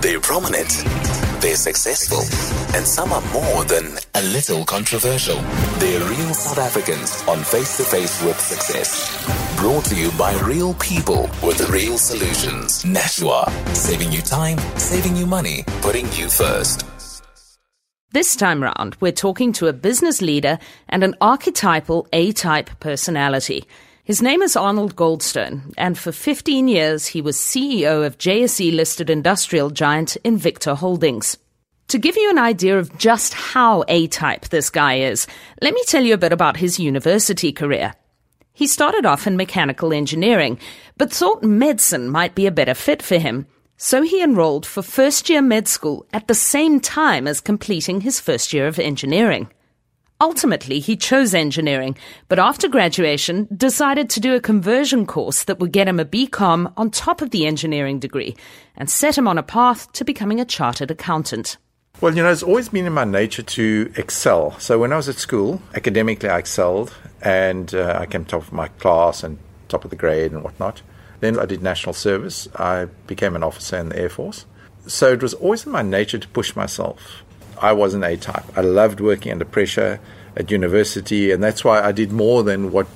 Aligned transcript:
They're 0.00 0.18
prominent, 0.18 0.70
they're 1.42 1.56
successful, 1.56 2.20
and 2.74 2.86
some 2.86 3.12
are 3.12 3.20
more 3.32 3.64
than 3.64 3.98
a 4.14 4.22
little 4.32 4.64
controversial. 4.64 5.36
They're 5.78 6.00
real 6.00 6.32
South 6.32 6.56
Africans 6.56 7.22
on 7.28 7.44
Face 7.44 7.76
to 7.76 7.82
Face 7.82 8.22
with 8.24 8.40
Success. 8.40 9.26
Brought 9.58 9.84
to 9.86 9.94
you 9.94 10.10
by 10.12 10.32
real 10.40 10.72
people 10.74 11.28
with 11.42 11.68
real 11.68 11.98
solutions. 11.98 12.82
Nashua, 12.82 13.52
saving 13.74 14.10
you 14.10 14.22
time, 14.22 14.56
saving 14.78 15.16
you 15.16 15.26
money, 15.26 15.64
putting 15.82 16.06
you 16.12 16.30
first. 16.30 16.86
This 18.12 18.34
time 18.34 18.62
round, 18.62 18.96
we're 19.00 19.12
talking 19.12 19.52
to 19.52 19.66
a 19.66 19.74
business 19.74 20.22
leader 20.22 20.58
and 20.88 21.04
an 21.04 21.14
archetypal 21.20 22.08
A 22.14 22.32
type 22.32 22.70
personality. 22.80 23.66
His 24.10 24.22
name 24.22 24.42
is 24.42 24.56
Arnold 24.56 24.96
Goldstone, 24.96 25.72
and 25.78 25.96
for 25.96 26.10
15 26.10 26.66
years 26.66 27.06
he 27.06 27.22
was 27.22 27.36
CEO 27.36 28.04
of 28.04 28.18
JSE 28.18 28.74
listed 28.74 29.08
industrial 29.08 29.70
giant 29.70 30.16
Invicta 30.24 30.76
Holdings. 30.76 31.38
To 31.86 31.96
give 31.96 32.16
you 32.16 32.28
an 32.28 32.36
idea 32.36 32.76
of 32.76 32.98
just 32.98 33.34
how 33.34 33.84
A 33.86 34.08
type 34.08 34.48
this 34.48 34.68
guy 34.68 34.94
is, 34.94 35.28
let 35.62 35.74
me 35.74 35.80
tell 35.86 36.02
you 36.02 36.14
a 36.14 36.18
bit 36.18 36.32
about 36.32 36.56
his 36.56 36.80
university 36.80 37.52
career. 37.52 37.94
He 38.52 38.66
started 38.66 39.06
off 39.06 39.28
in 39.28 39.36
mechanical 39.36 39.92
engineering, 39.92 40.58
but 40.98 41.12
thought 41.12 41.44
medicine 41.44 42.10
might 42.10 42.34
be 42.34 42.48
a 42.48 42.50
better 42.50 42.74
fit 42.74 43.04
for 43.04 43.18
him. 43.18 43.46
So 43.76 44.02
he 44.02 44.24
enrolled 44.24 44.66
for 44.66 44.82
first 44.82 45.30
year 45.30 45.40
med 45.40 45.68
school 45.68 46.04
at 46.12 46.26
the 46.26 46.34
same 46.34 46.80
time 46.80 47.28
as 47.28 47.40
completing 47.40 48.00
his 48.00 48.18
first 48.18 48.52
year 48.52 48.66
of 48.66 48.80
engineering. 48.80 49.50
Ultimately, 50.22 50.80
he 50.80 50.96
chose 50.96 51.32
engineering, 51.32 51.96
but 52.28 52.38
after 52.38 52.68
graduation, 52.68 53.48
decided 53.56 54.10
to 54.10 54.20
do 54.20 54.34
a 54.34 54.40
conversion 54.40 55.06
course 55.06 55.44
that 55.44 55.58
would 55.60 55.72
get 55.72 55.88
him 55.88 55.98
a 55.98 56.04
BCom 56.04 56.72
on 56.76 56.90
top 56.90 57.22
of 57.22 57.30
the 57.30 57.46
engineering 57.46 57.98
degree 57.98 58.36
and 58.76 58.90
set 58.90 59.16
him 59.16 59.26
on 59.26 59.38
a 59.38 59.42
path 59.42 59.90
to 59.92 60.04
becoming 60.04 60.38
a 60.38 60.44
chartered 60.44 60.90
accountant. 60.90 61.56
Well, 62.02 62.14
you 62.14 62.22
know, 62.22 62.30
it's 62.30 62.42
always 62.42 62.68
been 62.68 62.86
in 62.86 62.92
my 62.92 63.04
nature 63.04 63.42
to 63.42 63.92
excel. 63.96 64.58
So 64.58 64.78
when 64.78 64.92
I 64.92 64.96
was 64.96 65.08
at 65.08 65.16
school, 65.16 65.62
academically, 65.74 66.28
I 66.28 66.38
excelled 66.38 66.94
and 67.22 67.74
uh, 67.74 67.96
I 67.98 68.04
came 68.04 68.26
top 68.26 68.42
of 68.42 68.52
my 68.52 68.68
class 68.68 69.22
and 69.22 69.38
top 69.68 69.84
of 69.84 69.90
the 69.90 69.96
grade 69.96 70.32
and 70.32 70.44
whatnot. 70.44 70.82
Then 71.20 71.38
I 71.38 71.46
did 71.46 71.62
national 71.62 71.94
service. 71.94 72.46
I 72.56 72.86
became 73.06 73.36
an 73.36 73.42
officer 73.42 73.78
in 73.78 73.88
the 73.88 73.98
Air 73.98 74.10
Force. 74.10 74.44
So 74.86 75.12
it 75.12 75.22
was 75.22 75.34
always 75.34 75.64
in 75.64 75.72
my 75.72 75.82
nature 75.82 76.18
to 76.18 76.28
push 76.28 76.56
myself. 76.56 77.22
I 77.60 77.72
was 77.72 77.94
an 77.94 78.02
A 78.02 78.16
type. 78.16 78.44
I 78.56 78.62
loved 78.62 79.00
working 79.00 79.32
under 79.32 79.44
pressure 79.44 80.00
at 80.36 80.50
university, 80.50 81.30
and 81.30 81.42
that's 81.42 81.64
why 81.64 81.82
I 81.82 81.92
did 81.92 82.10
more 82.10 82.42
than 82.42 82.72
what 82.72 82.86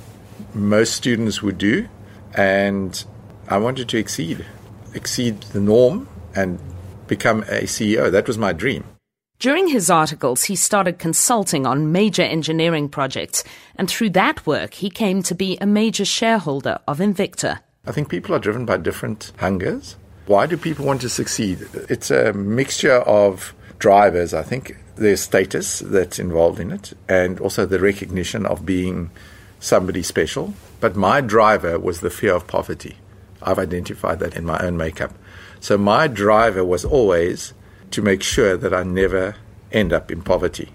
most 0.54 0.94
students 0.94 1.42
would 1.42 1.58
do. 1.58 1.88
And 2.34 3.04
I 3.48 3.58
wanted 3.58 3.88
to 3.90 3.98
exceed, 3.98 4.44
exceed 4.94 5.42
the 5.42 5.60
norm 5.60 6.08
and 6.34 6.58
become 7.06 7.42
a 7.42 7.64
CEO. 7.64 8.10
That 8.10 8.26
was 8.26 8.38
my 8.38 8.52
dream. 8.52 8.84
During 9.38 9.68
his 9.68 9.90
articles, 9.90 10.44
he 10.44 10.56
started 10.56 10.98
consulting 10.98 11.66
on 11.66 11.92
major 11.92 12.22
engineering 12.22 12.88
projects, 12.88 13.44
and 13.76 13.90
through 13.90 14.10
that 14.10 14.46
work, 14.46 14.74
he 14.74 14.88
came 14.88 15.22
to 15.24 15.34
be 15.34 15.58
a 15.60 15.66
major 15.66 16.04
shareholder 16.04 16.78
of 16.88 16.98
Invicta. 16.98 17.58
I 17.86 17.92
think 17.92 18.08
people 18.08 18.34
are 18.34 18.38
driven 18.38 18.64
by 18.64 18.78
different 18.78 19.32
hungers. 19.38 19.96
Why 20.26 20.46
do 20.46 20.56
people 20.56 20.86
want 20.86 21.02
to 21.02 21.10
succeed? 21.10 21.68
It's 21.90 22.10
a 22.10 22.32
mixture 22.32 23.00
of 23.00 23.52
drivers. 23.84 24.32
I 24.32 24.42
think 24.42 24.78
there's 24.96 25.20
status 25.20 25.80
that's 25.80 26.18
involved 26.18 26.58
in 26.58 26.70
it, 26.70 26.94
and 27.06 27.38
also 27.38 27.66
the 27.66 27.78
recognition 27.78 28.46
of 28.46 28.64
being 28.64 29.10
somebody 29.60 30.02
special. 30.02 30.54
But 30.80 30.96
my 30.96 31.20
driver 31.20 31.78
was 31.78 32.00
the 32.00 32.08
fear 32.08 32.34
of 32.34 32.46
poverty. 32.46 32.96
I've 33.42 33.58
identified 33.58 34.20
that 34.20 34.36
in 34.36 34.46
my 34.46 34.58
own 34.60 34.78
makeup. 34.78 35.12
So 35.60 35.76
my 35.76 36.06
driver 36.06 36.64
was 36.64 36.86
always 36.86 37.52
to 37.90 38.00
make 38.00 38.22
sure 38.22 38.56
that 38.56 38.72
I 38.72 38.84
never 38.84 39.36
end 39.70 39.92
up 39.92 40.10
in 40.10 40.22
poverty. 40.22 40.70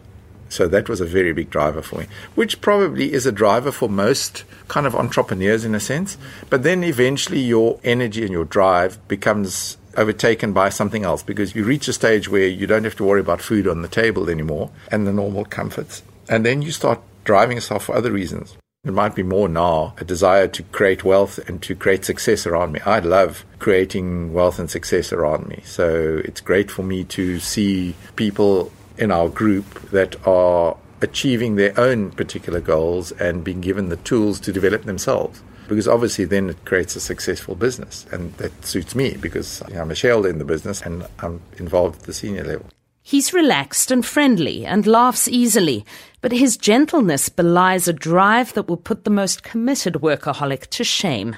So 0.50 0.68
that 0.68 0.88
was 0.88 1.02
a 1.02 1.16
very 1.18 1.34
big 1.34 1.50
driver 1.50 1.82
for 1.82 1.98
me, 2.02 2.06
which 2.36 2.62
probably 2.62 3.12
is 3.12 3.26
a 3.26 3.32
driver 3.32 3.72
for 3.72 3.90
most 3.90 4.44
kind 4.68 4.86
of 4.86 4.94
entrepreneurs 4.94 5.66
in 5.66 5.74
a 5.74 5.80
sense. 5.80 6.16
But 6.52 6.62
then 6.62 6.84
eventually 6.84 7.40
your 7.40 7.80
energy 7.84 8.22
and 8.22 8.32
your 8.32 8.46
drive 8.46 9.00
becomes 9.08 9.79
overtaken 9.98 10.54
by 10.54 10.70
something 10.70 11.04
else 11.04 11.24
because 11.24 11.56
you 11.56 11.64
reach 11.64 11.88
a 11.88 11.94
stage 11.94 12.30
where 12.30 12.48
you 12.48 12.68
don't 12.68 12.84
have 12.84 12.96
to 12.98 13.04
worry 13.04 13.22
about 13.22 13.42
food 13.42 13.68
on 13.68 13.82
the 13.82 13.88
table 13.88 14.30
anymore 14.30 14.72
and 14.92 15.06
the 15.06 15.14
normal 15.14 15.46
comforts. 15.46 16.04
And 16.28 16.46
then 16.46 16.62
you 16.62 16.72
start 16.72 17.02
driving 17.24 17.58
yourself 17.58 17.86
for 17.86 17.96
other 17.96 18.12
reasons. 18.12 18.56
It 18.86 18.94
might 18.94 19.14
be 19.14 19.24
more 19.24 19.50
now 19.50 19.94
a 19.98 20.06
desire 20.06 20.48
to 20.48 20.64
create 20.64 21.04
wealth 21.04 21.38
and 21.50 21.62
to 21.64 21.76
create 21.76 22.06
success 22.06 22.48
around 22.48 22.72
me. 22.72 22.80
I 22.86 23.00
love 23.00 23.44
creating 23.60 24.32
wealth 24.32 24.58
and 24.58 24.72
success 24.72 25.12
around 25.12 25.48
me. 25.48 25.62
So 25.66 26.22
it's 26.24 26.40
great 26.40 26.72
for 26.72 26.84
me 26.84 27.04
to 27.06 27.40
see 27.40 27.96
people 28.16 28.72
in 28.98 29.12
our 29.12 29.28
group 29.28 29.92
that 29.92 30.16
are 30.26 30.78
achieving 31.02 31.56
their 31.56 31.78
own 31.80 32.12
particular 32.12 32.62
goals 32.62 33.12
and 33.14 33.44
being 33.44 33.62
given 33.62 33.90
the 33.90 33.98
tools 33.98 34.40
to 34.42 34.54
develop 34.54 34.84
themselves. 34.84 35.42
Because 35.70 35.88
obviously, 35.88 36.26
then 36.26 36.50
it 36.50 36.66
creates 36.66 36.96
a 36.96 37.00
successful 37.00 37.56
business, 37.56 38.06
and 38.12 38.34
that 38.34 38.66
suits 38.66 38.96
me 38.96 39.16
because 39.22 39.64
you 39.70 39.76
know, 39.76 39.82
I'm 39.84 39.92
a 39.92 39.96
shareholder 39.96 40.28
in 40.28 40.40
the 40.40 40.46
business 40.46 40.82
and 40.82 41.08
I'm 41.20 41.42
involved 41.58 42.02
at 42.02 42.04
the 42.04 42.14
senior 42.14 42.44
level. 42.44 42.66
He's 43.02 43.34
relaxed 43.34 43.92
and 43.92 44.06
friendly 44.06 44.66
and 44.66 44.86
laughs 44.86 45.28
easily, 45.28 45.86
but 46.22 46.32
his 46.32 46.58
gentleness 46.58 47.30
belies 47.30 47.88
a 47.88 47.94
drive 47.94 48.54
that 48.54 48.68
will 48.68 48.78
put 48.78 49.04
the 49.04 49.10
most 49.10 49.42
committed 49.42 49.96
workaholic 49.96 50.68
to 50.72 50.84
shame. 50.84 51.38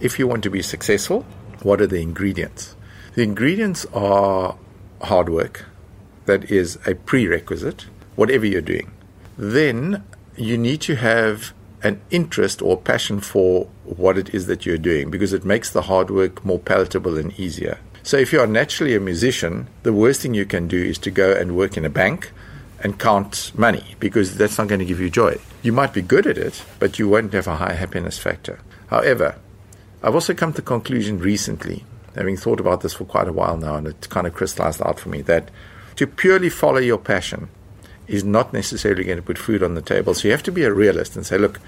If 0.00 0.18
you 0.18 0.26
want 0.26 0.42
to 0.44 0.50
be 0.50 0.62
successful, 0.62 1.22
what 1.62 1.80
are 1.80 1.86
the 1.86 2.02
ingredients? 2.02 2.74
The 3.14 3.22
ingredients 3.22 3.84
are 3.92 4.56
hard 5.02 5.28
work, 5.28 5.64
that 6.26 6.50
is 6.50 6.78
a 6.86 6.94
prerequisite, 6.94 7.86
whatever 8.16 8.46
you're 8.46 8.60
doing. 8.60 8.90
Then 9.36 10.04
you 10.36 10.56
need 10.56 10.80
to 10.82 10.96
have 10.96 11.52
an 11.82 12.00
interest 12.10 12.62
or 12.62 12.76
passion 12.76 13.20
for 13.20 13.66
what 13.84 14.16
it 14.16 14.34
is 14.34 14.46
that 14.46 14.64
you're 14.64 14.78
doing 14.78 15.10
because 15.10 15.32
it 15.32 15.44
makes 15.44 15.70
the 15.70 15.82
hard 15.82 16.10
work 16.10 16.44
more 16.44 16.58
palatable 16.58 17.18
and 17.18 17.38
easier. 17.38 17.78
So 18.04 18.16
if 18.16 18.32
you 18.32 18.40
are 18.40 18.46
naturally 18.46 18.94
a 18.94 19.00
musician, 19.00 19.68
the 19.82 19.92
worst 19.92 20.22
thing 20.22 20.34
you 20.34 20.46
can 20.46 20.68
do 20.68 20.82
is 20.82 20.98
to 20.98 21.10
go 21.10 21.32
and 21.32 21.56
work 21.56 21.76
in 21.76 21.84
a 21.84 21.90
bank 21.90 22.32
and 22.80 22.98
count 22.98 23.52
money 23.56 23.94
because 24.00 24.36
that's 24.36 24.58
not 24.58 24.68
going 24.68 24.80
to 24.80 24.84
give 24.84 25.00
you 25.00 25.10
joy. 25.10 25.36
You 25.62 25.72
might 25.72 25.92
be 25.92 26.02
good 26.02 26.26
at 26.26 26.38
it, 26.38 26.64
but 26.78 26.98
you 26.98 27.08
won't 27.08 27.32
have 27.32 27.46
a 27.46 27.56
high 27.56 27.74
happiness 27.74 28.18
factor. 28.18 28.60
However, 28.88 29.36
I've 30.02 30.14
also 30.14 30.34
come 30.34 30.52
to 30.52 30.56
the 30.56 30.62
conclusion 30.62 31.20
recently, 31.20 31.84
having 32.16 32.36
thought 32.36 32.58
about 32.58 32.80
this 32.80 32.94
for 32.94 33.04
quite 33.04 33.28
a 33.28 33.32
while 33.32 33.56
now, 33.56 33.76
and 33.76 33.86
it 33.86 34.08
kind 34.08 34.26
of 34.26 34.34
crystallized 34.34 34.82
out 34.82 34.98
for 34.98 35.08
me 35.08 35.22
that 35.22 35.50
to 35.96 36.06
purely 36.06 36.48
follow 36.48 36.78
your 36.78 36.98
passion 36.98 37.48
is 38.08 38.24
not 38.24 38.52
necessarily 38.52 39.04
going 39.04 39.16
to 39.16 39.22
put 39.22 39.38
food 39.38 39.62
on 39.62 39.74
the 39.74 39.82
table. 39.82 40.14
So 40.14 40.28
you 40.28 40.32
have 40.32 40.42
to 40.44 40.52
be 40.52 40.64
a 40.64 40.72
realist 40.72 41.16
and 41.16 41.24
say, 41.24 41.38
look, 41.38 41.60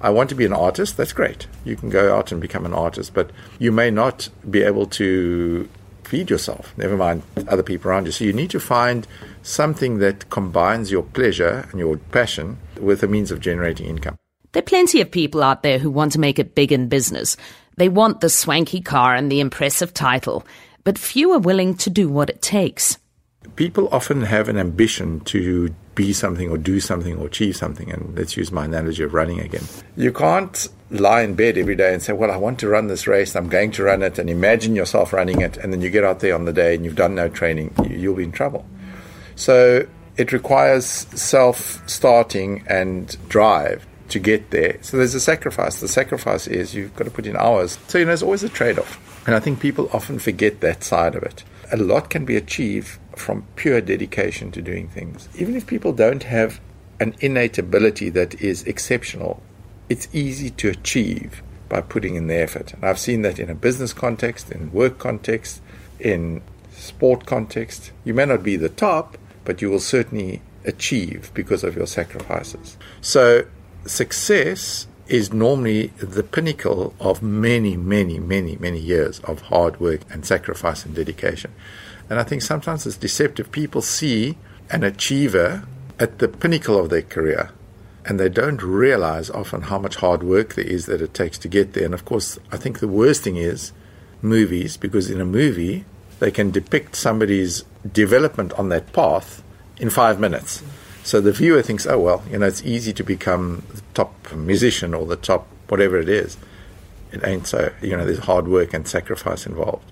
I 0.00 0.10
want 0.10 0.28
to 0.30 0.34
be 0.34 0.44
an 0.44 0.52
artist. 0.52 0.96
That's 0.96 1.12
great. 1.12 1.46
You 1.64 1.76
can 1.76 1.88
go 1.88 2.14
out 2.14 2.32
and 2.32 2.40
become 2.40 2.66
an 2.66 2.74
artist, 2.74 3.14
but 3.14 3.30
you 3.58 3.70
may 3.70 3.90
not 3.90 4.28
be 4.50 4.62
able 4.62 4.86
to 4.86 5.68
feed 6.04 6.28
yourself, 6.28 6.74
never 6.76 6.96
mind 6.96 7.22
other 7.48 7.62
people 7.62 7.90
around 7.90 8.06
you. 8.06 8.12
So 8.12 8.24
you 8.24 8.32
need 8.32 8.50
to 8.50 8.60
find 8.60 9.06
something 9.42 9.98
that 9.98 10.28
combines 10.28 10.90
your 10.90 11.02
pleasure 11.02 11.66
and 11.70 11.78
your 11.78 11.96
passion 11.96 12.58
with 12.80 13.02
a 13.02 13.08
means 13.08 13.30
of 13.30 13.40
generating 13.40 13.86
income. 13.86 14.16
There 14.52 14.60
are 14.60 14.64
plenty 14.64 15.00
of 15.00 15.10
people 15.10 15.42
out 15.42 15.62
there 15.62 15.78
who 15.78 15.90
want 15.90 16.12
to 16.12 16.20
make 16.20 16.38
it 16.38 16.54
big 16.54 16.72
in 16.72 16.88
business. 16.88 17.36
They 17.76 17.88
want 17.88 18.20
the 18.20 18.28
swanky 18.28 18.80
car 18.80 19.14
and 19.14 19.32
the 19.32 19.40
impressive 19.40 19.94
title, 19.94 20.44
but 20.84 20.98
few 20.98 21.32
are 21.32 21.38
willing 21.38 21.76
to 21.76 21.90
do 21.90 22.08
what 22.08 22.28
it 22.28 22.42
takes 22.42 22.98
people 23.56 23.88
often 23.92 24.22
have 24.22 24.48
an 24.48 24.56
ambition 24.56 25.20
to 25.20 25.74
be 25.94 26.12
something 26.12 26.48
or 26.48 26.56
do 26.56 26.80
something 26.80 27.18
or 27.18 27.26
achieve 27.26 27.56
something. 27.56 27.90
And 27.90 28.16
let's 28.16 28.36
use 28.36 28.50
my 28.50 28.64
analogy 28.64 29.02
of 29.02 29.14
running 29.14 29.40
again. 29.40 29.64
You 29.96 30.12
can't 30.12 30.68
lie 30.90 31.22
in 31.22 31.34
bed 31.34 31.58
every 31.58 31.76
day 31.76 31.92
and 31.92 32.02
say, 32.02 32.12
Well, 32.12 32.30
I 32.30 32.36
want 32.36 32.58
to 32.60 32.68
run 32.68 32.88
this 32.88 33.06
race, 33.06 33.34
I'm 33.34 33.48
going 33.48 33.72
to 33.72 33.84
run 33.84 34.02
it, 34.02 34.18
and 34.18 34.28
imagine 34.30 34.74
yourself 34.74 35.12
running 35.12 35.40
it. 35.40 35.56
And 35.56 35.72
then 35.72 35.80
you 35.80 35.90
get 35.90 36.04
out 36.04 36.20
there 36.20 36.34
on 36.34 36.44
the 36.44 36.52
day 36.52 36.74
and 36.74 36.84
you've 36.84 36.96
done 36.96 37.14
no 37.14 37.28
training, 37.28 37.74
you'll 37.88 38.16
be 38.16 38.24
in 38.24 38.32
trouble. 38.32 38.64
So 39.34 39.86
it 40.16 40.32
requires 40.32 40.84
self 40.86 41.82
starting 41.88 42.64
and 42.68 43.16
drive 43.28 43.86
to 44.08 44.18
get 44.18 44.50
there. 44.50 44.78
So 44.82 44.98
there's 44.98 45.14
a 45.14 45.20
sacrifice. 45.20 45.80
The 45.80 45.88
sacrifice 45.88 46.46
is 46.46 46.74
you've 46.74 46.94
got 46.96 47.04
to 47.04 47.10
put 47.10 47.26
in 47.26 47.36
hours. 47.36 47.78
So, 47.88 47.98
you 47.98 48.04
know, 48.04 48.10
there's 48.10 48.22
always 48.22 48.42
a 48.42 48.48
trade 48.48 48.78
off. 48.78 49.26
And 49.26 49.34
I 49.34 49.40
think 49.40 49.60
people 49.60 49.88
often 49.92 50.18
forget 50.18 50.60
that 50.60 50.84
side 50.84 51.14
of 51.14 51.22
it. 51.22 51.44
A 51.72 51.76
lot 51.78 52.10
can 52.10 52.26
be 52.26 52.36
achieved 52.36 52.98
from 53.16 53.44
pure 53.56 53.80
dedication 53.80 54.50
to 54.52 54.62
doing 54.62 54.88
things. 54.88 55.28
Even 55.36 55.56
if 55.56 55.66
people 55.66 55.92
don't 55.92 56.24
have 56.24 56.60
an 57.00 57.14
innate 57.20 57.58
ability 57.58 58.08
that 58.10 58.40
is 58.40 58.62
exceptional, 58.64 59.42
it's 59.88 60.08
easy 60.12 60.50
to 60.50 60.68
achieve 60.68 61.42
by 61.68 61.80
putting 61.80 62.14
in 62.14 62.26
the 62.26 62.36
effort. 62.36 62.74
And 62.74 62.84
I've 62.84 62.98
seen 62.98 63.22
that 63.22 63.38
in 63.38 63.50
a 63.50 63.54
business 63.54 63.92
context, 63.92 64.50
in 64.50 64.72
work 64.72 64.98
context, 64.98 65.60
in 65.98 66.42
sport 66.70 67.26
context. 67.26 67.92
You 68.04 68.14
may 68.14 68.26
not 68.26 68.42
be 68.42 68.56
the 68.56 68.68
top, 68.68 69.16
but 69.44 69.62
you 69.62 69.70
will 69.70 69.80
certainly 69.80 70.42
achieve 70.64 71.30
because 71.34 71.64
of 71.64 71.76
your 71.76 71.86
sacrifices. 71.86 72.76
So, 73.00 73.46
success 73.86 74.86
is 75.12 75.32
normally 75.32 75.88
the 75.98 76.22
pinnacle 76.22 76.94
of 76.98 77.22
many, 77.22 77.76
many, 77.76 78.18
many, 78.18 78.56
many 78.56 78.78
years 78.78 79.20
of 79.20 79.42
hard 79.42 79.78
work 79.78 80.00
and 80.10 80.24
sacrifice 80.24 80.86
and 80.86 80.94
dedication. 80.94 81.52
And 82.08 82.18
I 82.18 82.24
think 82.24 82.40
sometimes 82.40 82.86
it's 82.86 82.96
deceptive. 82.96 83.52
People 83.52 83.82
see 83.82 84.38
an 84.70 84.82
achiever 84.82 85.64
at 85.98 86.18
the 86.18 86.28
pinnacle 86.28 86.78
of 86.78 86.88
their 86.88 87.02
career 87.02 87.50
and 88.04 88.18
they 88.18 88.28
don't 88.28 88.62
realize 88.62 89.30
often 89.30 89.62
how 89.62 89.78
much 89.78 89.96
hard 89.96 90.22
work 90.22 90.54
there 90.54 90.64
is 90.64 90.86
that 90.86 91.02
it 91.02 91.14
takes 91.14 91.38
to 91.38 91.48
get 91.48 91.74
there. 91.74 91.84
And 91.84 91.94
of 91.94 92.04
course, 92.04 92.38
I 92.50 92.56
think 92.56 92.80
the 92.80 92.88
worst 92.88 93.22
thing 93.22 93.36
is 93.36 93.72
movies, 94.20 94.76
because 94.76 95.10
in 95.10 95.20
a 95.20 95.26
movie, 95.26 95.84
they 96.18 96.30
can 96.30 96.50
depict 96.50 96.96
somebody's 96.96 97.64
development 97.92 98.52
on 98.54 98.70
that 98.70 98.92
path 98.92 99.42
in 99.76 99.90
five 99.90 100.18
minutes. 100.18 100.62
So 101.04 101.20
the 101.20 101.32
viewer 101.32 101.62
thinks, 101.62 101.86
oh, 101.86 101.98
well, 101.98 102.22
you 102.30 102.38
know, 102.38 102.46
it's 102.46 102.62
easy 102.62 102.92
to 102.92 103.02
become 103.02 103.64
the 103.74 103.82
top 103.94 104.32
musician 104.32 104.94
or 104.94 105.04
the 105.06 105.16
top 105.16 105.46
whatever 105.68 105.98
it 105.98 106.08
is. 106.08 106.36
It 107.12 107.24
ain't 107.24 107.46
so. 107.46 107.72
You 107.82 107.96
know, 107.96 108.06
there's 108.06 108.20
hard 108.20 108.48
work 108.48 108.72
and 108.72 108.86
sacrifice 108.86 109.46
involved. 109.46 109.84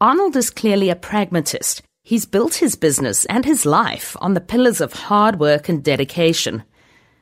Arnold 0.00 0.36
is 0.36 0.50
clearly 0.50 0.90
a 0.90 0.96
pragmatist. 0.96 1.82
He's 2.02 2.24
built 2.24 2.54
his 2.54 2.76
business 2.76 3.24
and 3.26 3.44
his 3.44 3.66
life 3.66 4.16
on 4.20 4.34
the 4.34 4.40
pillars 4.40 4.80
of 4.80 4.92
hard 4.92 5.38
work 5.38 5.68
and 5.68 5.82
dedication. 5.82 6.62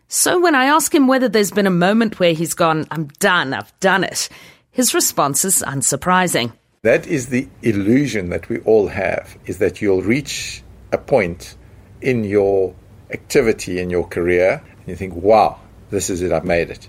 So 0.09 0.41
when 0.41 0.55
I 0.55 0.67
ask 0.67 0.95
him 0.95 1.09
whether 1.09 1.29
there's 1.29 1.51
been 1.51 1.67
a 1.67 1.71
moment 1.71 2.21
where 2.21 2.33
he's 2.33 2.55
gone, 2.55 2.87
I'm 2.91 3.09
done, 3.19 3.53
I've 3.53 3.79
done 3.81 4.05
it, 4.05 4.29
his 4.71 4.95
response 4.95 5.45
is 5.45 5.65
unsurprising. 5.67 6.53
That 6.83 7.07
is 7.07 7.31
the 7.31 7.49
illusion 7.63 8.29
that 8.29 8.49
we 8.49 8.59
all 8.61 8.87
have, 8.87 9.37
is 9.47 9.59
that 9.59 9.83
you'll 9.83 10.03
reach 10.03 10.63
a 10.93 10.99
point 10.99 11.57
in 12.01 12.23
your 12.23 12.73
activity, 13.11 13.79
in 13.79 13.91
your 13.91 14.07
career, 14.07 14.63
and 14.79 14.89
you 14.89 14.97
think, 14.97 15.15
wow, 15.15 15.59
this 15.91 16.11
is 16.11 16.23
it, 16.23 16.33
I've 16.33 16.45
made 16.45 16.71
it. 16.71 16.89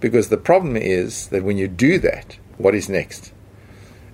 Because 0.00 0.28
the 0.28 0.36
problem 0.36 0.76
is 0.76 1.28
that 1.28 1.44
when 1.44 1.56
you 1.56 1.68
do 1.68 1.98
that, 2.00 2.38
what 2.58 2.74
is 2.74 2.88
next? 2.88 3.32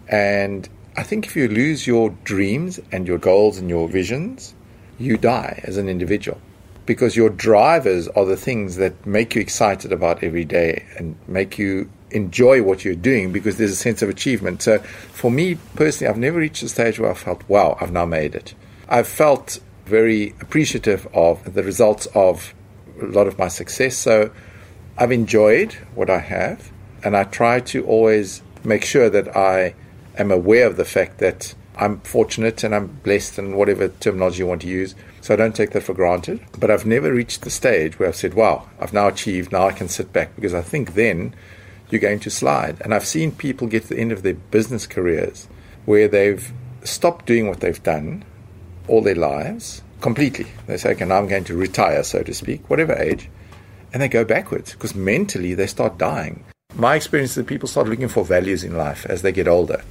And 0.08 0.68
I 0.96 1.02
think 1.02 1.26
if 1.26 1.36
you 1.36 1.48
lose 1.48 1.86
your 1.86 2.10
dreams 2.24 2.80
and 2.92 3.06
your 3.06 3.18
goals 3.18 3.58
and 3.58 3.68
your 3.68 3.88
visions, 3.88 4.54
you 4.98 5.16
die 5.16 5.60
as 5.64 5.76
an 5.76 5.88
individual 5.88 6.40
because 6.86 7.14
your 7.14 7.30
drivers 7.30 8.08
are 8.08 8.24
the 8.24 8.36
things 8.36 8.76
that 8.76 9.06
make 9.06 9.34
you 9.34 9.40
excited 9.40 9.92
about 9.92 10.24
every 10.24 10.44
day 10.44 10.84
and 10.98 11.16
make 11.28 11.58
you 11.58 11.88
enjoy 12.10 12.62
what 12.62 12.84
you're 12.84 12.94
doing 12.94 13.32
because 13.32 13.56
there's 13.56 13.70
a 13.70 13.76
sense 13.76 14.02
of 14.02 14.08
achievement. 14.08 14.60
So 14.62 14.80
for 14.80 15.30
me 15.30 15.56
personally, 15.76 16.10
I've 16.10 16.18
never 16.18 16.38
reached 16.38 16.62
a 16.64 16.68
stage 16.68 16.98
where 16.98 17.12
I 17.12 17.14
felt, 17.14 17.48
wow, 17.48 17.78
I've 17.80 17.92
now 17.92 18.06
made 18.06 18.34
it. 18.34 18.54
I've 18.88 19.06
felt 19.06 19.60
very 19.90 20.30
appreciative 20.40 21.06
of 21.12 21.54
the 21.54 21.62
results 21.62 22.06
of 22.14 22.54
a 23.02 23.06
lot 23.06 23.26
of 23.26 23.38
my 23.38 23.48
success. 23.48 23.96
So 23.96 24.30
I've 24.96 25.12
enjoyed 25.12 25.74
what 25.94 26.08
I 26.08 26.18
have 26.18 26.70
and 27.04 27.16
I 27.16 27.24
try 27.24 27.60
to 27.60 27.84
always 27.84 28.42
make 28.64 28.84
sure 28.84 29.10
that 29.10 29.36
I 29.36 29.74
am 30.16 30.30
aware 30.30 30.66
of 30.66 30.76
the 30.76 30.84
fact 30.84 31.18
that 31.18 31.54
I'm 31.76 32.00
fortunate 32.00 32.62
and 32.64 32.74
I'm 32.74 32.86
blessed 32.86 33.38
and 33.38 33.56
whatever 33.56 33.88
terminology 33.88 34.40
you 34.40 34.46
want 34.46 34.62
to 34.62 34.68
use 34.68 34.94
so 35.20 35.34
I 35.34 35.36
don't 35.36 35.54
take 35.54 35.70
that 35.70 35.82
for 35.82 35.94
granted. 35.94 36.40
But 36.58 36.70
I've 36.70 36.86
never 36.86 37.12
reached 37.12 37.42
the 37.42 37.50
stage 37.50 37.98
where 37.98 38.08
I've 38.08 38.16
said, 38.16 38.34
wow, 38.34 38.68
I've 38.80 38.92
now 38.92 39.08
achieved, 39.08 39.52
now 39.52 39.66
I 39.66 39.72
can 39.72 39.88
sit 39.88 40.12
back, 40.12 40.34
because 40.34 40.54
I 40.54 40.62
think 40.62 40.94
then 40.94 41.34
you're 41.90 42.00
going 42.00 42.20
to 42.20 42.30
slide. 42.30 42.80
And 42.80 42.94
I've 42.94 43.06
seen 43.06 43.32
people 43.32 43.66
get 43.66 43.82
to 43.84 43.88
the 43.90 43.98
end 43.98 44.12
of 44.12 44.22
their 44.22 44.34
business 44.34 44.86
careers 44.86 45.48
where 45.84 46.08
they've 46.08 46.52
stopped 46.84 47.26
doing 47.26 47.48
what 47.48 47.60
they've 47.60 47.82
done 47.82 48.24
all 48.90 49.02
their 49.02 49.14
lives 49.14 49.82
completely. 50.00 50.46
They 50.66 50.76
say, 50.76 50.90
okay, 50.92 51.04
now 51.04 51.18
I'm 51.18 51.28
going 51.28 51.44
to 51.44 51.56
retire, 51.56 52.02
so 52.02 52.22
to 52.22 52.34
speak, 52.34 52.68
whatever 52.68 52.94
age. 52.94 53.28
And 53.92 54.02
they 54.02 54.08
go 54.08 54.24
backwards 54.24 54.72
because 54.72 54.94
mentally 54.94 55.54
they 55.54 55.66
start 55.66 55.98
dying. 55.98 56.44
My 56.74 56.94
experience 56.96 57.30
is 57.30 57.36
that 57.36 57.46
people 57.46 57.68
start 57.68 57.88
looking 57.88 58.08
for 58.08 58.24
values 58.24 58.64
in 58.64 58.76
life 58.76 59.06
as 59.06 59.22
they 59.22 59.32
get 59.32 59.48
older 59.48 59.82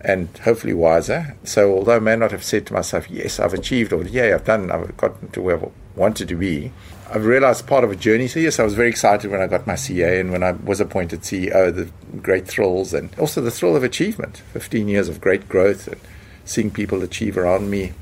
and 0.00 0.28
hopefully 0.44 0.74
wiser. 0.74 1.36
So, 1.44 1.74
although 1.74 1.96
I 1.96 2.00
may 2.00 2.16
not 2.16 2.30
have 2.32 2.42
said 2.42 2.66
to 2.66 2.72
myself, 2.72 3.10
yes, 3.10 3.38
I've 3.38 3.54
achieved, 3.54 3.92
or 3.92 4.02
yeah, 4.04 4.34
I've 4.34 4.44
done, 4.44 4.70
I've 4.70 4.96
gotten 4.96 5.28
to 5.30 5.42
where 5.42 5.62
I 5.62 5.68
wanted 5.94 6.28
to 6.28 6.36
be, 6.36 6.72
I've 7.12 7.26
realized 7.26 7.66
part 7.66 7.84
of 7.84 7.90
a 7.90 7.96
journey. 7.96 8.26
So, 8.26 8.40
yes, 8.40 8.58
I 8.58 8.64
was 8.64 8.74
very 8.74 8.88
excited 8.88 9.30
when 9.30 9.42
I 9.42 9.46
got 9.46 9.66
my 9.66 9.74
CA 9.74 10.20
and 10.20 10.32
when 10.32 10.42
I 10.42 10.52
was 10.52 10.80
appointed 10.80 11.20
CEO, 11.20 11.74
the 11.74 11.90
great 12.18 12.46
thrills 12.46 12.94
and 12.94 13.16
also 13.18 13.40
the 13.40 13.50
thrill 13.50 13.76
of 13.76 13.84
achievement 13.84 14.38
15 14.52 14.88
years 14.88 15.08
of 15.08 15.20
great 15.20 15.48
growth 15.48 15.86
and 15.86 16.00
seeing 16.44 16.70
people 16.70 17.02
achieve 17.02 17.36
around 17.36 17.70
me 17.70 17.92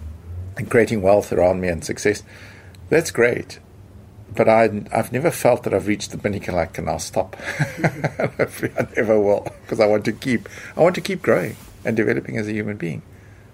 and 0.59 0.71
creating 0.71 1.01
wealth 1.01 1.33
around 1.33 1.61
me 1.61 1.69
and 1.69 1.85
success. 1.85 2.23
That's 2.91 3.11
great. 3.11 3.61
But 4.35 4.49
I, 4.49 4.83
I've 4.93 5.13
never 5.13 5.31
felt 5.31 5.63
that 5.63 5.73
I've 5.73 5.87
reached 5.87 6.11
the 6.11 6.19
pinnacle. 6.19 6.59
I 6.59 6.67
can 6.67 6.85
now 6.85 6.99
stop. 6.99 7.37
I 7.79 8.87
never 8.95 9.19
will, 9.19 9.47
because 9.63 9.81
I 9.81 9.87
want 9.87 10.05
to 10.05 10.13
keep. 10.13 10.49
I 10.77 10.83
want 10.83 10.95
to 10.97 11.01
keep 11.01 11.23
growing 11.23 11.57
and 11.85 11.97
developing 11.97 12.37
as 12.37 12.47
a 12.47 12.53
human 12.53 12.77
being. 12.77 13.03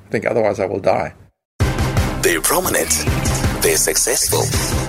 I 0.09 0.11
think 0.11 0.27
otherwise 0.27 0.59
I 0.59 0.67
will 0.67 0.81
die. 0.81 1.15
They're 2.23 2.41
prominent, 2.41 2.91
they're 3.65 3.77
successful, 3.79 4.43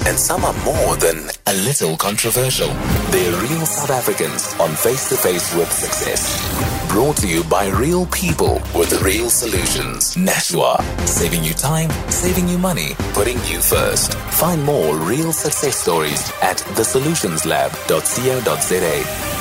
and 0.06 0.20
some 0.20 0.44
are 0.44 0.54
more 0.66 0.98
than 0.98 1.30
a 1.48 1.54
little 1.64 1.96
controversial. 1.96 2.68
They're 3.10 3.32
real 3.42 3.66
South 3.66 3.90
Africans 3.90 4.54
on 4.60 4.76
Face 4.76 5.08
to 5.10 5.16
Face 5.16 5.56
with 5.56 5.72
Success. 5.72 6.44
Brought 6.90 7.16
to 7.18 7.28
you 7.28 7.44
by 7.46 7.68
real 7.70 8.06
people 8.08 8.62
with 8.76 9.02
real 9.02 9.30
solutions. 9.30 10.18
Nashua, 10.18 10.84
saving 11.06 11.46
you 11.46 11.54
time, 11.54 11.90
saving 12.12 12.50
you 12.50 12.58
money, 12.58 12.96
putting 13.14 13.38
you 13.46 13.62
first. 13.62 14.14
Find 14.44 14.62
more 14.62 14.98
real 14.98 15.32
success 15.32 15.78
stories 15.78 16.30
at 16.42 16.58
thesolutionslab.co.za. 16.58 19.35